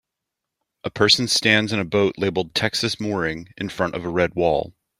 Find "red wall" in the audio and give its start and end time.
4.09-4.73